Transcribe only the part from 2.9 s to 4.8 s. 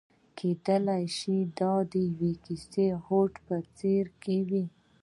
هوډ په څېره کې وي.